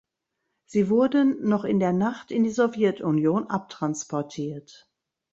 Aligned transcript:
Sie 0.65 0.89
wurden 0.89 1.47
noch 1.47 1.63
in 1.63 1.79
der 1.79 1.93
Nacht 1.93 2.31
in 2.31 2.43
die 2.43 2.49
Sowjetunion 2.49 3.45
abtransportiert. 3.51 4.89